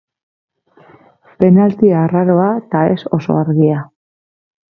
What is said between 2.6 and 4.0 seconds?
eta ez oso argia.